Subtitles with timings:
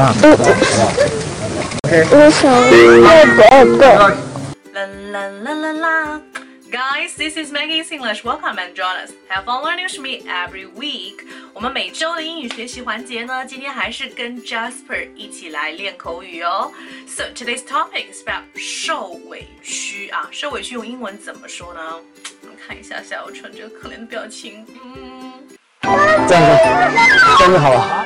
[0.00, 0.14] 啊。
[1.92, 2.76] 我想这
[3.76, 3.82] 个。
[4.72, 6.20] La la la la la.
[6.70, 8.24] Guys, this is Maggie's English.
[8.24, 9.10] Welcome and join us.
[9.28, 11.26] Have fun learning with me every week.
[11.52, 16.70] 我们每周的英语学习环节呢，今天还是跟 Jasper 一起来练口语哦。
[17.08, 21.80] So today's topic is about 受委屈啊，受委屈用英文怎么说呢？
[22.42, 25.32] 我们看一下夏小春这个可怜的表情，嗯。
[25.82, 26.34] 这样子，
[27.38, 27.99] 这样子好了。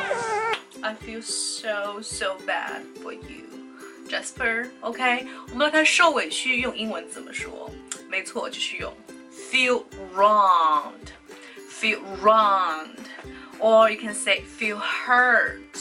[1.14, 3.46] I feel so so bad for you,
[4.10, 4.72] Jasper.
[4.82, 7.70] OK，我们来看受委屈用英文怎么说？
[8.10, 8.92] 没错，就是用
[9.32, 9.84] feel
[10.16, 11.12] wronged,
[11.70, 13.06] feel wronged,
[13.60, 15.78] or you can say feel hurt,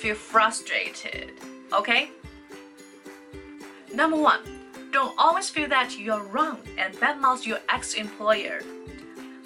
[0.00, 1.32] feel frustrated.
[1.68, 2.08] OK.
[3.92, 4.40] Number one,
[4.92, 8.62] don't always feel that you're wrong and badmouth your ex-employer.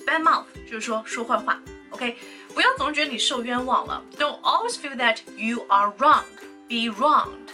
[0.06, 1.60] Badmouth 就是说说坏话
[1.90, 2.16] ，OK，
[2.54, 4.02] 不要总是觉得你受冤枉了。
[4.18, 6.24] Don't always feel that you are wrong.
[6.68, 7.50] Be wronged.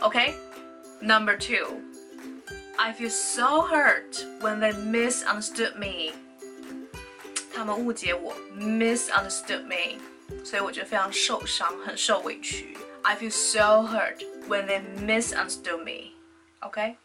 [0.00, 0.34] OK.
[1.00, 1.82] Number two.
[2.76, 6.14] I feel so hurt when they misunderstood me.
[7.52, 9.98] 他们误解我，misunderstood me，
[10.44, 12.76] 所以我觉得非常受伤，很受委屈。
[13.02, 16.12] I feel so hurt when they misunderstood me.
[16.60, 16.96] Okay?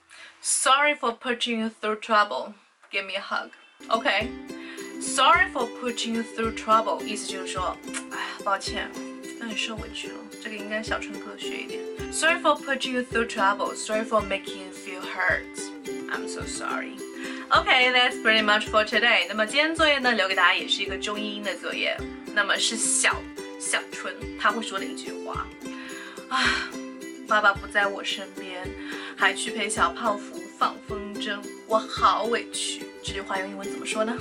[0.42, 2.54] Sorry for putting you through trouble.
[2.92, 3.52] Give me a hug.
[3.90, 4.30] Okay?
[5.01, 7.77] Sorry for putting you through trouble，意思就是说，
[8.11, 8.91] 哎，抱歉，
[9.41, 10.15] 让你受委屈了。
[10.43, 11.81] 这个应该小春哥学一点。
[12.13, 13.75] Sorry for putting you through trouble.
[13.75, 15.45] Sorry for making you feel hurt.
[16.11, 16.97] I'm so sorry.
[17.51, 19.27] Okay, that's pretty much for today.
[19.29, 21.97] 那么今天作业呢，留给大家也是一个中英的作业。
[22.35, 23.17] 那么是小
[23.59, 25.47] 小春他会说的一句话
[26.29, 26.71] 啊，
[27.27, 28.69] 爸爸不在我身边，
[29.17, 32.85] 还去陪小泡芙放风筝，我好委屈。
[33.03, 34.17] 这句话用英文怎么说呢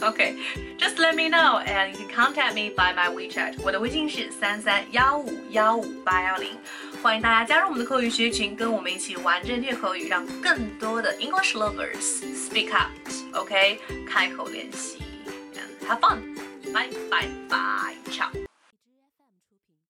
[0.00, 0.36] ？Okay,
[0.78, 3.54] just let me know and you can contact me by my WeChat.
[3.62, 6.50] 我的微信是三三幺五幺五八幺零，
[7.02, 12.90] 欢迎大家加入我们的口语学群，跟我们一起玩正确口语，让更多的 English lovers speak out.
[13.34, 14.98] OK，开口练习
[15.54, 16.18] and have fun.
[16.72, 17.94] Bye bye bye.
[18.10, 18.49] Ciao.